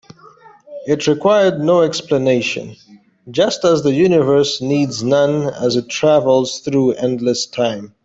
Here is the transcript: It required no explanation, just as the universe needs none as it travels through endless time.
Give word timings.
It 0.87 1.05
required 1.05 1.59
no 1.59 1.81
explanation, 1.83 2.75
just 3.29 3.63
as 3.63 3.83
the 3.83 3.93
universe 3.93 4.59
needs 4.59 5.03
none 5.03 5.43
as 5.53 5.75
it 5.75 5.89
travels 5.89 6.57
through 6.61 6.93
endless 6.93 7.45
time. 7.45 7.93